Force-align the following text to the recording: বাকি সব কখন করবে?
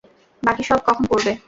বাকি 0.43 0.63
সব 0.63 0.79
কখন 0.87 1.03
করবে? 1.11 1.31